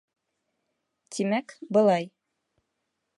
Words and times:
Тимәк, 1.17 1.55
былай. 1.77 2.09